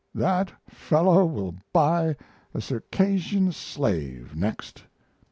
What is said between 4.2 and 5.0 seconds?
next.